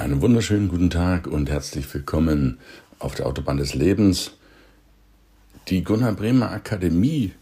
Einen 0.00 0.22
wunderschönen 0.22 0.68
guten 0.68 0.88
Tag 0.88 1.26
und 1.26 1.50
herzlich 1.50 1.92
willkommen 1.92 2.56
auf 3.00 3.16
der 3.16 3.26
Autobahn 3.26 3.58
des 3.58 3.74
Lebens. 3.74 4.30
Die 5.68 5.84
Gunnar 5.84 6.14
Bremer 6.14 6.52
Akademie 6.52 7.32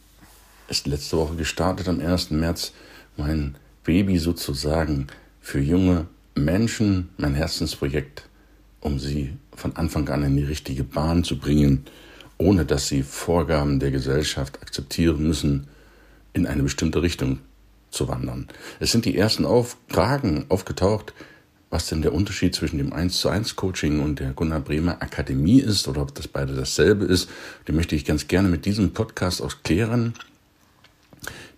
ist 0.66 0.88
letzte 0.88 1.18
Woche 1.18 1.36
gestartet 1.36 1.86
am 1.86 2.00
1. 2.00 2.32
März. 2.32 2.72
Mein 3.16 3.54
Baby 3.84 4.18
sozusagen 4.18 5.06
für 5.40 5.60
junge 5.60 6.08
Menschen, 6.34 7.10
mein 7.16 7.34
Herzensprojekt, 7.34 8.28
um 8.80 8.98
sie 8.98 9.36
von 9.54 9.76
Anfang 9.76 10.08
an 10.08 10.24
in 10.24 10.36
die 10.36 10.42
richtige 10.42 10.82
Bahn 10.82 11.22
zu 11.22 11.38
bringen, 11.38 11.84
ohne 12.38 12.64
dass 12.64 12.88
sie 12.88 13.04
Vorgaben 13.04 13.78
der 13.78 13.92
Gesellschaft 13.92 14.60
akzeptieren 14.60 15.22
müssen, 15.22 15.68
in 16.32 16.44
eine 16.44 16.64
bestimmte 16.64 17.02
Richtung 17.02 17.38
zu 17.92 18.08
wandern. 18.08 18.48
Es 18.80 18.90
sind 18.90 19.04
die 19.04 19.16
ersten 19.16 19.46
Fragen 19.86 20.46
aufgetaucht, 20.48 21.14
was 21.70 21.86
denn 21.86 22.02
der 22.02 22.14
Unterschied 22.14 22.54
zwischen 22.54 22.78
dem 22.78 22.92
1 22.92 23.18
zu 23.20 23.28
1 23.28 23.56
Coaching 23.56 24.00
und 24.00 24.20
der 24.20 24.32
Gunnar 24.32 24.60
Bremer 24.60 25.02
Akademie 25.02 25.60
ist 25.60 25.86
oder 25.86 26.02
ob 26.02 26.14
das 26.14 26.28
beide 26.28 26.54
dasselbe 26.54 27.04
ist. 27.04 27.28
Den 27.66 27.76
möchte 27.76 27.94
ich 27.94 28.04
ganz 28.04 28.26
gerne 28.26 28.48
mit 28.48 28.64
diesem 28.64 28.92
Podcast 28.92 29.42
auch 29.42 29.54
klären. 29.62 30.14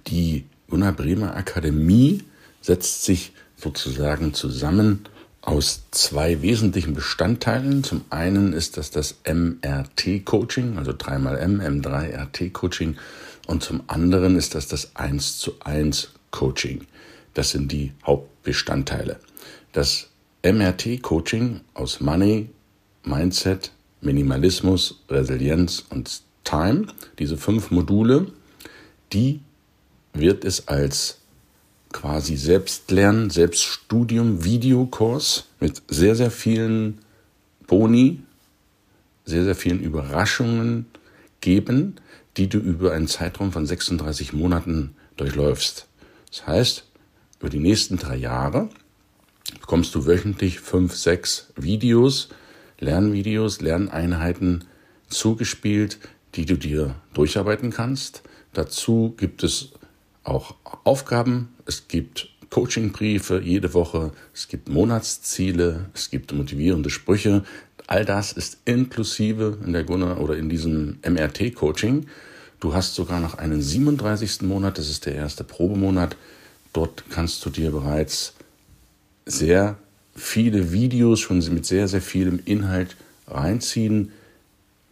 Die 0.08 0.46
Gunnar 0.68 0.92
Bremer 0.92 1.36
Akademie 1.36 2.24
setzt 2.60 3.04
sich 3.04 3.32
sozusagen 3.56 4.34
zusammen 4.34 5.04
aus 5.42 5.84
zwei 5.90 6.42
wesentlichen 6.42 6.94
Bestandteilen. 6.94 7.84
Zum 7.84 8.04
einen 8.10 8.52
ist 8.52 8.76
das 8.76 8.90
das 8.90 9.16
MRT-Coaching, 9.24 10.76
also 10.76 10.90
3xM, 10.92 11.82
M3RT-Coaching. 11.82 12.96
Und 13.46 13.62
zum 13.62 13.82
anderen 13.86 14.36
ist 14.36 14.54
das 14.54 14.68
das 14.68 14.96
1 14.96 15.38
zu 15.38 15.54
1 15.60 16.10
Coaching. 16.30 16.86
Das 17.34 17.50
sind 17.50 17.72
die 17.72 17.92
Hauptbestandteile. 18.04 19.18
Das 19.72 20.08
MRT-Coaching 20.42 21.60
aus 21.74 22.00
Money, 22.00 22.50
Mindset, 23.04 23.72
Minimalismus, 24.00 25.00
Resilienz 25.08 25.84
und 25.90 26.22
Time, 26.44 26.86
diese 27.18 27.36
fünf 27.36 27.70
Module, 27.70 28.26
die 29.12 29.40
wird 30.12 30.44
es 30.44 30.66
als 30.66 31.18
quasi 31.92 32.36
Selbstlernen, 32.36 33.30
Selbststudium, 33.30 34.44
Videokurs 34.44 35.46
mit 35.60 35.82
sehr, 35.88 36.16
sehr 36.16 36.30
vielen 36.30 36.98
Boni, 37.66 38.20
sehr, 39.24 39.44
sehr 39.44 39.54
vielen 39.54 39.80
Überraschungen 39.80 40.86
geben, 41.40 41.96
die 42.36 42.48
du 42.48 42.58
über 42.58 42.92
einen 42.92 43.06
Zeitraum 43.06 43.52
von 43.52 43.66
36 43.66 44.32
Monaten 44.32 44.94
durchläufst. 45.16 45.86
Das 46.30 46.46
heißt, 46.46 46.84
über 47.38 47.50
die 47.50 47.58
nächsten 47.58 47.96
drei 47.96 48.16
Jahre 48.16 48.68
bekommst 49.58 49.94
du 49.94 50.06
wöchentlich 50.06 50.60
fünf, 50.60 50.94
sechs 50.94 51.52
Videos, 51.56 52.28
Lernvideos, 52.78 53.60
Lerneinheiten 53.60 54.64
zugespielt, 55.08 55.98
die 56.34 56.46
du 56.46 56.56
dir 56.56 56.94
durcharbeiten 57.14 57.70
kannst. 57.70 58.22
Dazu 58.52 59.14
gibt 59.16 59.42
es 59.42 59.70
auch 60.24 60.54
Aufgaben, 60.84 61.48
es 61.66 61.88
gibt 61.88 62.28
Coachingbriefe 62.50 63.40
jede 63.40 63.74
Woche, 63.74 64.12
es 64.34 64.48
gibt 64.48 64.68
Monatsziele, 64.68 65.86
es 65.94 66.10
gibt 66.10 66.32
motivierende 66.32 66.90
Sprüche. 66.90 67.44
All 67.86 68.04
das 68.04 68.32
ist 68.32 68.58
inklusive 68.64 69.58
in 69.64 69.72
der 69.72 69.84
Gunnar 69.84 70.20
oder 70.20 70.36
in 70.36 70.48
diesem 70.48 70.98
MRT-Coaching. 71.08 72.06
Du 72.58 72.74
hast 72.74 72.94
sogar 72.94 73.20
noch 73.20 73.38
einen 73.38 73.62
37. 73.62 74.42
Monat, 74.42 74.78
das 74.78 74.90
ist 74.90 75.06
der 75.06 75.14
erste 75.14 75.44
Probemonat. 75.44 76.16
Dort 76.72 77.04
kannst 77.08 77.44
du 77.44 77.50
dir 77.50 77.70
bereits 77.70 78.34
sehr 79.32 79.76
viele 80.14 80.72
Videos 80.72 81.20
schon 81.20 81.38
mit 81.52 81.66
sehr, 81.66 81.88
sehr 81.88 82.02
vielem 82.02 82.40
Inhalt 82.44 82.96
reinziehen 83.26 84.12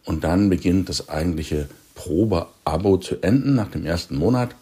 und 0.05 0.25
dann 0.25 0.49
beginnt 0.49 0.89
das 0.89 1.09
eigentliche 1.09 1.69
Probe-Abo 1.95 2.99
zu 2.99 3.23
enden 3.23 3.55
nach 3.55 3.71
dem 3.71 3.85
ersten 3.85 4.17
Monat 4.17 4.55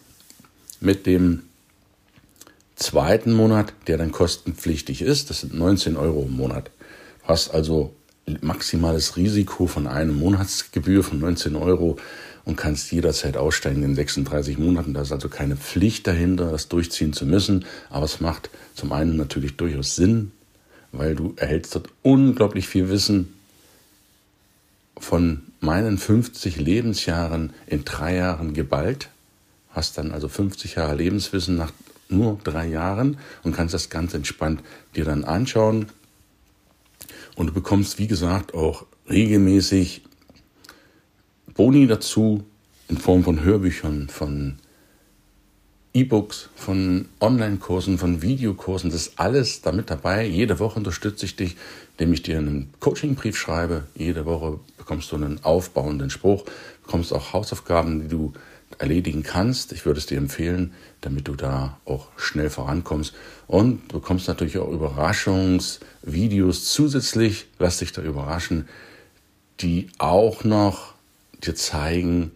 mit 0.79 1.05
dem 1.05 1.43
zweiten 2.75 3.33
Monat, 3.33 3.73
der 3.87 3.97
dann 3.97 4.11
kostenpflichtig 4.11 5.01
ist. 5.01 5.29
Das 5.29 5.41
sind 5.41 5.53
19 5.53 5.97
Euro 5.97 6.23
im 6.23 6.35
Monat. 6.35 6.69
Du 7.21 7.27
hast 7.29 7.49
also 7.49 7.93
maximales 8.41 9.15
Risiko 9.15 9.67
von 9.67 9.87
einem 9.87 10.17
Monatsgebühr 10.17 11.03
von 11.03 11.19
19 11.19 11.55
Euro 11.55 11.97
und 12.47 12.55
kannst 12.55 12.93
jederzeit 12.93 13.35
aussteigen 13.35 13.83
in 13.83 13.93
36 13.93 14.57
Monaten. 14.57 14.93
Da 14.93 15.01
ist 15.01 15.11
also 15.11 15.27
keine 15.27 15.57
Pflicht 15.57 16.07
dahinter, 16.07 16.49
das 16.49 16.69
durchziehen 16.69 17.11
zu 17.11 17.25
müssen. 17.25 17.65
Aber 17.89 18.05
es 18.05 18.21
macht 18.21 18.49
zum 18.73 18.93
einen 18.93 19.17
natürlich 19.17 19.57
durchaus 19.57 19.97
Sinn, 19.97 20.31
weil 20.93 21.13
du 21.13 21.33
erhältst 21.35 21.75
dort 21.75 21.89
unglaublich 22.03 22.69
viel 22.69 22.87
Wissen 22.87 23.33
von 24.97 25.41
meinen 25.59 25.97
50 25.97 26.55
Lebensjahren 26.55 27.51
in 27.65 27.83
drei 27.83 28.15
Jahren 28.15 28.53
geballt. 28.53 29.09
Hast 29.71 29.97
dann 29.97 30.11
also 30.11 30.29
50 30.29 30.75
Jahre 30.75 30.95
Lebenswissen 30.95 31.57
nach 31.57 31.73
nur 32.07 32.39
drei 32.45 32.65
Jahren 32.65 33.17
und 33.43 33.53
kannst 33.53 33.73
das 33.73 33.89
ganz 33.89 34.13
entspannt 34.13 34.61
dir 34.95 35.03
dann 35.03 35.25
anschauen. 35.25 35.87
Und 37.35 37.47
du 37.47 37.53
bekommst, 37.53 37.99
wie 37.99 38.07
gesagt, 38.07 38.53
auch 38.53 38.85
regelmäßig 39.09 40.06
Boni 41.57 41.87
dazu 41.87 42.43
in 42.87 42.97
Form 42.97 43.23
von 43.23 43.41
Hörbüchern, 43.41 44.09
von 44.09 44.59
E-Books, 45.91 46.49
von 46.55 47.07
Online-Kursen, 47.19 47.97
von 47.97 48.21
Videokursen. 48.21 48.91
Das 48.91 49.07
ist 49.07 49.19
alles 49.19 49.63
damit 49.63 49.89
dabei. 49.89 50.23
Jede 50.27 50.59
Woche 50.59 50.77
unterstütze 50.77 51.25
ich 51.25 51.35
dich, 51.35 51.57
indem 51.97 52.13
ich 52.13 52.21
dir 52.21 52.37
einen 52.37 52.71
Coaching-Brief 52.79 53.35
schreibe. 53.35 53.85
Jede 53.95 54.25
Woche 54.25 54.59
bekommst 54.77 55.11
du 55.11 55.15
einen 55.15 55.43
aufbauenden 55.43 56.11
Spruch, 56.11 56.45
bekommst 56.83 57.11
auch 57.11 57.33
Hausaufgaben, 57.33 58.03
die 58.03 58.07
du 58.07 58.33
erledigen 58.77 59.23
kannst. 59.23 59.71
Ich 59.71 59.83
würde 59.87 59.97
es 59.97 60.05
dir 60.05 60.19
empfehlen, 60.19 60.73
damit 61.01 61.27
du 61.27 61.33
da 61.33 61.79
auch 61.85 62.09
schnell 62.17 62.51
vorankommst. 62.51 63.15
Und 63.47 63.91
du 63.91 63.99
bekommst 63.99 64.27
natürlich 64.27 64.59
auch 64.59 64.69
Überraschungsvideos 64.69 66.65
zusätzlich. 66.65 67.47
Lass 67.57 67.79
dich 67.79 67.93
da 67.93 68.03
überraschen, 68.03 68.67
die 69.59 69.87
auch 69.97 70.43
noch 70.43 70.96
dir 71.43 71.55
zeigen, 71.55 72.31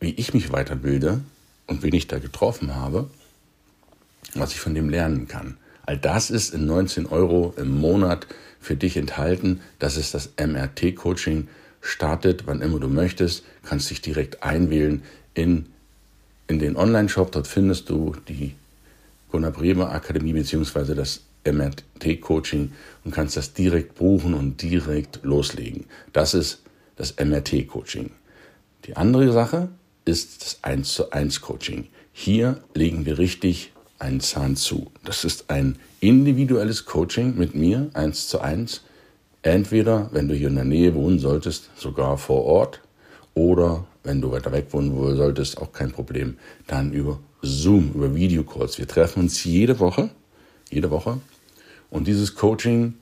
wie 0.00 0.10
ich 0.10 0.34
mich 0.34 0.52
weiterbilde 0.52 1.20
und 1.66 1.82
wen 1.82 1.94
ich 1.94 2.06
da 2.06 2.18
getroffen 2.18 2.74
habe, 2.74 3.08
was 4.34 4.52
ich 4.52 4.60
von 4.60 4.74
dem 4.74 4.88
lernen 4.88 5.28
kann. 5.28 5.56
All 5.86 5.98
das 5.98 6.30
ist 6.30 6.54
in 6.54 6.66
19 6.66 7.06
Euro 7.06 7.54
im 7.56 7.78
Monat 7.78 8.26
für 8.60 8.76
dich 8.76 8.96
enthalten. 8.96 9.60
Das 9.78 9.96
ist 9.96 10.14
das 10.14 10.32
MRT-Coaching. 10.38 11.48
Startet, 11.80 12.46
wann 12.46 12.62
immer 12.62 12.80
du 12.80 12.88
möchtest, 12.88 13.44
kannst 13.62 13.90
dich 13.90 14.00
direkt 14.00 14.42
einwählen 14.42 15.02
in, 15.34 15.66
in 16.48 16.58
den 16.58 16.76
Online-Shop. 16.76 17.30
Dort 17.32 17.46
findest 17.46 17.90
du 17.90 18.16
die 18.28 18.54
Gunnar 19.30 19.50
Bremer 19.50 19.90
Akademie 19.90 20.32
bzw. 20.32 20.94
das 20.94 21.20
MRT-Coaching 21.44 22.72
und 23.04 23.10
kannst 23.14 23.36
das 23.36 23.52
direkt 23.52 23.96
buchen 23.96 24.32
und 24.32 24.62
direkt 24.62 25.20
loslegen. 25.22 25.84
Das 26.14 26.32
ist 26.32 26.63
das 26.96 27.16
MRT-Coaching. 27.18 28.10
Die 28.86 28.96
andere 28.96 29.32
Sache 29.32 29.68
ist 30.04 30.42
das 30.42 30.58
1 30.62 30.92
zu 30.92 31.10
1 31.10 31.40
Coaching. 31.40 31.88
Hier 32.12 32.62
legen 32.74 33.06
wir 33.06 33.18
richtig 33.18 33.72
einen 33.98 34.20
Zahn 34.20 34.56
zu. 34.56 34.90
Das 35.04 35.24
ist 35.24 35.50
ein 35.50 35.78
individuelles 36.00 36.84
Coaching 36.84 37.36
mit 37.36 37.54
mir, 37.54 37.90
1 37.94 38.28
zu 38.28 38.40
1. 38.40 38.82
Entweder, 39.42 40.10
wenn 40.12 40.28
du 40.28 40.34
hier 40.34 40.48
in 40.48 40.56
der 40.56 40.64
Nähe 40.64 40.94
wohnen 40.94 41.18
solltest, 41.18 41.70
sogar 41.76 42.18
vor 42.18 42.44
Ort, 42.44 42.80
oder 43.34 43.84
wenn 44.04 44.20
du 44.20 44.30
weiter 44.30 44.52
weg 44.52 44.68
wohnen 44.70 45.16
solltest, 45.16 45.58
auch 45.58 45.72
kein 45.72 45.92
Problem, 45.92 46.38
dann 46.66 46.92
über 46.92 47.18
Zoom, 47.42 47.92
über 47.94 48.14
Videocalls. 48.14 48.78
Wir 48.78 48.86
treffen 48.86 49.20
uns 49.20 49.44
jede 49.44 49.80
Woche, 49.80 50.10
jede 50.70 50.90
Woche. 50.90 51.20
Und 51.90 52.06
dieses 52.06 52.34
Coaching 52.34 52.94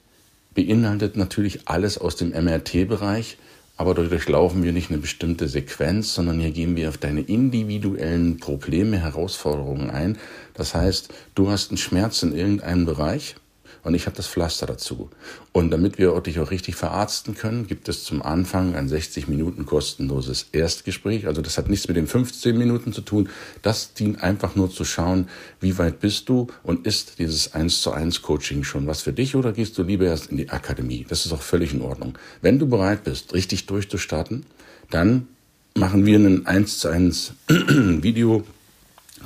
beinhaltet 0.55 1.17
natürlich 1.17 1.69
alles 1.69 1.99
aus 1.99 2.17
dem 2.17 2.31
MRT-Bereich, 2.31 3.39
aber 3.83 3.95
dadurch 3.95 4.29
laufen 4.29 4.63
wir 4.63 4.73
nicht 4.73 4.91
eine 4.91 5.01
bestimmte 5.01 5.49
Sequenz, 5.49 6.15
sondern 6.15 6.39
hier 6.39 6.53
gehen 6.53 6.77
wir 6.77 6.89
auf 6.89 6.99
deine 6.99 7.23
individuellen 7.23 8.37
Probleme, 8.37 8.97
Herausforderungen 8.97 9.91
ein. 9.91 10.19
Das 10.55 10.77
heißt, 10.77 11.13
du 11.35 11.51
hast 11.51 11.71
einen 11.71 11.79
Schmerz 11.79 12.23
in 12.23 12.33
irgendeinem 12.33 12.87
Bereich 12.87 13.35
und 13.83 13.95
ich 13.95 14.07
habe 14.07 14.17
das 14.17 14.27
Pflaster 14.27 14.67
dazu. 14.67 15.11
Und 15.53 15.71
damit 15.71 15.99
wir 15.99 16.19
dich 16.21 16.39
auch 16.39 16.51
richtig 16.51 16.77
verarzten 16.77 17.35
können, 17.35 17.67
gibt 17.67 17.89
es 17.89 18.05
zum 18.05 18.23
Anfang 18.23 18.75
ein 18.75 18.89
60 18.89 19.29
Minuten 19.29 19.67
kostenloses 19.67 20.47
Erstgespräch. 20.53 21.27
Also 21.27 21.43
das 21.43 21.59
hat 21.59 21.69
nichts 21.69 21.89
mit 21.89 21.97
den 21.97 22.07
15 22.07 22.57
Minuten 22.57 22.93
zu 22.93 23.01
tun. 23.01 23.29
Das 23.63 23.95
dient 23.95 24.23
einfach 24.23 24.55
nur 24.55 24.71
zu 24.71 24.85
schauen, 24.85 25.29
wie 25.61 25.79
weit 25.79 26.01
bist 26.01 26.29
du 26.29 26.47
und 26.63 26.87
ist 26.87 27.19
dieses 27.19 27.55
1 27.55 27.83
zu 27.83 27.93
1 27.93 28.23
Coaching 28.23 28.65
schon 28.65 28.87
was 28.87 29.03
für 29.03 29.13
dich 29.13 29.37
oder 29.37 29.53
gehst 29.53 29.77
du 29.79 29.83
lieber 29.83 30.07
erst 30.07 30.31
in 30.31 30.37
die 30.37 30.51
Akademie? 30.51 31.05
Das 31.09 31.27
ist 31.27 31.33
auch 31.33 31.43
völlig 31.43 31.73
in 31.75 31.83
Ordnung. 31.83 32.19
Wenn 32.41 32.59
du 32.59 32.67
bereit 32.67 33.05
bist, 33.05 33.35
richtig 33.35 33.67
durchzustarten, 33.67 34.47
dann 34.91 35.29
machen 35.75 36.07
wir 36.07 36.17
einen 36.17 36.47
1 36.47 36.79
zu 36.79 36.89
1 36.89 37.35
Video 37.49 38.45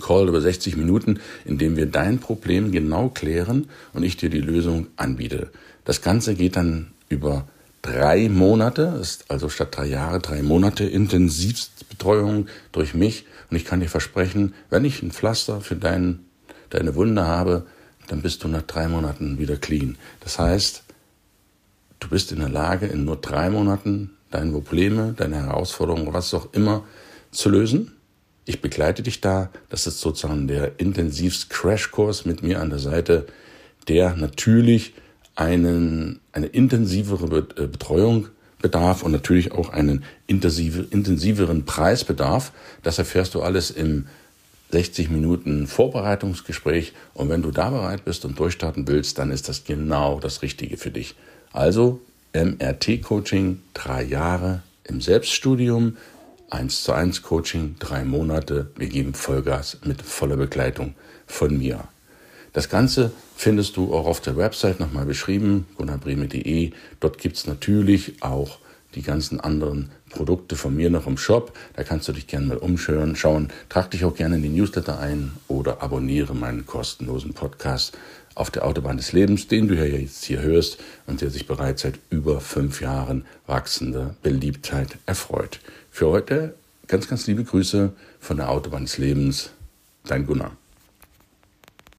Call 0.01 0.29
über 0.29 0.41
60 0.41 0.77
Minuten, 0.77 1.21
in 1.45 1.59
dem 1.59 1.77
wir 1.77 1.87
dein 1.87 2.19
Problem 2.19 2.73
genau 2.73 3.09
klären 3.09 3.69
und 3.93 4.03
ich 4.03 4.17
dir 4.17 4.31
die 4.31 4.41
Lösung 4.41 4.89
anbiete. 4.97 5.51
Das 5.85 6.03
Ganze 6.03 6.35
geht 6.35 6.57
dann 6.57 6.89
über 7.09 7.47
drei 7.83 8.29
Monate, 8.29 8.99
ist 9.01 9.31
also 9.31 9.49
statt 9.49 9.77
drei 9.77 9.87
Jahre 9.87 10.19
drei 10.19 10.43
Monate 10.43 10.85
Intensivbetreuung 10.85 12.49
durch 12.73 12.95
mich. 12.95 13.27
Und 13.51 13.57
ich 13.57 13.65
kann 13.65 13.81
dir 13.81 13.89
versprechen, 13.89 14.55
wenn 14.71 14.85
ich 14.85 15.03
ein 15.03 15.13
Pflaster 15.13 15.61
für 15.61 15.77
dein, 15.77 16.21
deine 16.71 16.95
Wunde 16.97 17.25
habe, 17.25 17.67
dann 18.09 18.23
bist 18.23 18.43
du 18.45 18.49
nach 18.49 18.63
drei 18.63 18.89
Monaten 18.89 19.39
wieder 19.39 19.57
clean. 19.57 19.97
Das 20.21 20.39
heißt, 20.39 20.83
du 22.01 22.09
bist 22.09 22.33
in 22.33 22.41
der 22.41 22.49
Lage, 22.49 22.87
in 22.87 23.05
nur 23.05 23.17
drei 23.17 23.51
Monaten 23.51 24.11
deine 24.31 24.51
Probleme, 24.53 25.15
deine 25.17 25.37
Herausforderungen, 25.37 26.13
was 26.13 26.35
auch 26.35 26.53
immer 26.53 26.85
zu 27.31 27.49
lösen. 27.51 27.96
Ich 28.47 28.63
begleite 28.63 29.03
dich 29.03 29.21
da. 29.21 29.51
Das 29.69 29.87
ist 29.87 30.01
sozusagen 30.01 30.47
der 30.49 30.79
intensivst 30.79 31.51
Crashkurs 31.51 32.25
mit 32.25 32.43
mir 32.43 32.61
an 32.61 32.71
der 32.71 32.79
Seite, 32.79 33.27
der 33.89 34.15
natürlich 34.17 34.95
einen, 35.35 36.21
eine 36.33 36.47
intensivere 36.47 37.47
äh, 37.57 37.67
Betreuung 37.67 38.29
bedarf 38.63 39.03
und 39.03 39.13
natürlich 39.13 39.53
auch 39.53 39.71
einen 39.71 40.05
intensive, 40.27 40.87
intensiveren 40.91 41.65
Preisbedarf. 41.67 42.53
Das 42.83 42.99
erfährst 42.99 43.35
du 43.35 43.43
alles 43.43 43.71
im 43.71 44.07
60 44.71 45.11
Minuten 45.11 45.67
Vorbereitungsgespräch. 45.67 46.93
Und 47.15 47.29
wenn 47.29 47.43
du 47.43 47.51
da 47.51 47.71
bereit 47.71 48.05
bist 48.05 48.25
und 48.25 48.39
durchstarten 48.39 48.87
willst, 48.89 49.19
dann 49.19 49.31
ist 49.31 49.49
das 49.49 49.65
genau 49.65 50.21
das 50.21 50.43
Richtige 50.43 50.77
für 50.77 50.91
dich. 50.91 51.17
Also 51.53 52.01
MRT-Coaching, 52.33 53.61
drei 53.75 54.05
Jahre 54.05 54.63
im 54.85 55.01
Selbststudium, 55.01 55.97
1 56.51 56.85
zu 56.85 56.93
1 56.93 57.23
Coaching, 57.23 57.77
drei 57.79 58.05
Monate. 58.05 58.71
Wir 58.77 58.89
geben 58.89 59.15
Vollgas 59.15 59.79
mit 59.85 60.03
voller 60.03 60.37
Begleitung 60.37 60.95
von 61.27 61.59
mir. 61.59 61.85
Das 62.53 62.69
Ganze 62.69 63.11
findest 63.35 63.77
du 63.77 63.93
auch 63.93 64.07
auf 64.07 64.21
der 64.21 64.37
Website 64.37 64.81
nochmal 64.81 65.07
beschrieben, 65.07 65.67
gunnarbreme.de. 65.77 66.71
Dort 67.01 67.19
gibt 67.19 67.37
es 67.37 67.47
natürlich 67.47 68.23
auch 68.23 68.59
die 68.95 69.03
ganzen 69.03 69.41
anderen 69.41 69.91
Produkte 70.09 70.57
von 70.57 70.75
mir 70.75 70.89
noch 70.89 71.07
im 71.07 71.19
Shop. 71.19 71.53
Da 71.75 71.83
kannst 71.83 72.09
du 72.09 72.13
dich 72.13 72.27
gerne 72.27 72.47
mal 72.47 72.57
umschauen. 72.57 73.17
Schauen. 73.17 73.49
Trag 73.69 73.91
dich 73.91 74.05
auch 74.05 74.15
gerne 74.15 74.37
in 74.37 74.43
die 74.43 74.49
Newsletter 74.49 74.99
ein 74.99 75.33
oder 75.49 75.83
abonniere 75.83 76.35
meinen 76.35 76.65
kostenlosen 76.65 77.35
Podcast 77.35 77.99
auf 78.37 78.51
der 78.51 78.65
Autobahn 78.65 78.99
des 78.99 79.13
Lebens, 79.13 79.49
den 79.49 79.67
du 79.67 79.75
ja 79.75 79.85
jetzt 79.85 80.25
hier 80.25 80.43
hörst 80.43 80.79
und 81.07 81.21
der 81.21 81.31
sich 81.31 81.49
bereits 81.49 81.83
seit 81.83 81.99
über 82.11 82.41
fünf 82.41 82.81
Jahren 82.81 83.25
wachsender 83.47 84.15
Beliebtheit 84.23 84.99
erfreut. 85.07 85.59
Für 85.91 86.09
heute 86.09 86.55
ganz, 86.87 87.09
ganz 87.09 87.27
liebe 87.27 87.43
Grüße 87.43 87.93
von 88.21 88.37
der 88.37 88.51
Autobahn 88.51 88.85
des 88.85 88.99
Lebens. 88.99 89.51
Dein 90.05 90.27
Gunnar. 90.27 90.53